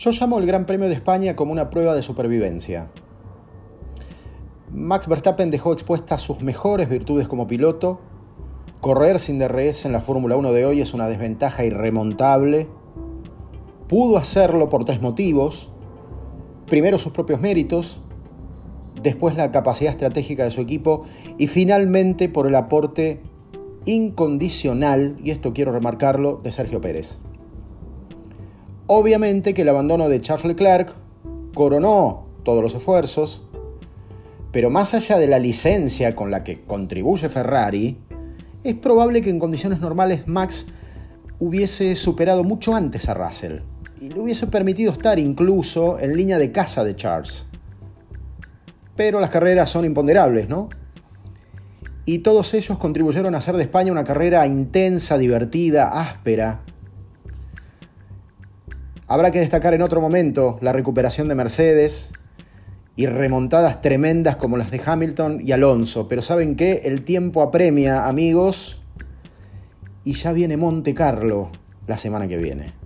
Yo 0.00 0.12
llamo 0.12 0.38
el 0.38 0.46
Gran 0.46 0.64
Premio 0.64 0.88
de 0.88 0.94
España 0.94 1.36
como 1.36 1.52
una 1.52 1.68
prueba 1.68 1.94
de 1.94 2.00
supervivencia. 2.00 2.88
Max 4.72 5.06
Verstappen 5.06 5.50
dejó 5.50 5.74
expuestas 5.74 6.22
sus 6.22 6.40
mejores 6.40 6.88
virtudes 6.88 7.28
como 7.28 7.46
piloto. 7.46 8.00
Correr 8.80 9.18
sin 9.18 9.38
DRS 9.38 9.84
en 9.84 9.92
la 9.92 10.00
Fórmula 10.00 10.38
1 10.38 10.54
de 10.54 10.64
hoy 10.64 10.80
es 10.80 10.94
una 10.94 11.06
desventaja 11.06 11.66
irremontable. 11.66 12.66
Pudo 13.88 14.16
hacerlo 14.16 14.70
por 14.70 14.86
tres 14.86 15.02
motivos. 15.02 15.68
Primero 16.64 16.98
sus 16.98 17.12
propios 17.12 17.42
méritos, 17.42 18.00
después 19.02 19.36
la 19.36 19.52
capacidad 19.52 19.92
estratégica 19.92 20.44
de 20.44 20.50
su 20.50 20.62
equipo 20.62 21.04
y 21.36 21.46
finalmente 21.46 22.30
por 22.30 22.46
el 22.46 22.54
aporte 22.54 23.20
incondicional, 23.84 25.18
y 25.22 25.30
esto 25.30 25.52
quiero 25.52 25.72
remarcarlo, 25.72 26.40
de 26.42 26.52
Sergio 26.52 26.80
Pérez. 26.80 27.20
Obviamente 28.92 29.54
que 29.54 29.62
el 29.62 29.68
abandono 29.68 30.08
de 30.08 30.20
Charles 30.20 30.46
Leclerc 30.46 30.96
coronó 31.54 32.26
todos 32.42 32.60
los 32.60 32.74
esfuerzos, 32.74 33.40
pero 34.50 34.68
más 34.68 34.94
allá 34.94 35.16
de 35.16 35.28
la 35.28 35.38
licencia 35.38 36.16
con 36.16 36.32
la 36.32 36.42
que 36.42 36.62
contribuye 36.62 37.28
Ferrari, 37.28 37.98
es 38.64 38.74
probable 38.74 39.22
que 39.22 39.30
en 39.30 39.38
condiciones 39.38 39.78
normales 39.78 40.26
Max 40.26 40.66
hubiese 41.38 41.94
superado 41.94 42.42
mucho 42.42 42.74
antes 42.74 43.08
a 43.08 43.14
Russell 43.14 43.60
y 44.00 44.08
le 44.08 44.18
hubiese 44.18 44.48
permitido 44.48 44.90
estar 44.90 45.20
incluso 45.20 46.00
en 46.00 46.16
línea 46.16 46.38
de 46.38 46.50
casa 46.50 46.82
de 46.82 46.96
Charles. 46.96 47.46
Pero 48.96 49.20
las 49.20 49.30
carreras 49.30 49.70
son 49.70 49.84
imponderables, 49.84 50.48
¿no? 50.48 50.68
Y 52.06 52.18
todos 52.18 52.54
ellos 52.54 52.76
contribuyeron 52.76 53.36
a 53.36 53.38
hacer 53.38 53.56
de 53.56 53.62
España 53.62 53.92
una 53.92 54.02
carrera 54.02 54.44
intensa, 54.48 55.16
divertida, 55.16 55.90
áspera, 56.00 56.62
Habrá 59.10 59.32
que 59.32 59.40
destacar 59.40 59.74
en 59.74 59.82
otro 59.82 60.00
momento 60.00 60.56
la 60.60 60.72
recuperación 60.72 61.26
de 61.26 61.34
Mercedes 61.34 62.12
y 62.94 63.06
remontadas 63.06 63.80
tremendas 63.80 64.36
como 64.36 64.56
las 64.56 64.70
de 64.70 64.80
Hamilton 64.86 65.40
y 65.44 65.50
Alonso. 65.50 66.06
Pero 66.06 66.22
¿saben 66.22 66.54
qué? 66.54 66.82
El 66.84 67.02
tiempo 67.02 67.42
apremia, 67.42 68.06
amigos. 68.06 68.80
Y 70.04 70.12
ya 70.12 70.32
viene 70.32 70.56
Monte 70.56 70.94
Carlo 70.94 71.50
la 71.88 71.98
semana 71.98 72.28
que 72.28 72.36
viene. 72.36 72.79